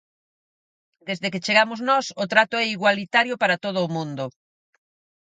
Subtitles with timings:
[1.07, 4.25] Desde que chegamos nós o trato é igualitario para todo o mundo.